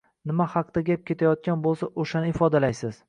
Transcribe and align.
nima 0.29 0.45
haqida 0.53 0.83
gap 0.87 1.03
ketayotgan 1.11 1.63
bo‘lsa, 1.67 1.91
o‘shani 2.05 2.33
ifodalaysiz. 2.35 2.99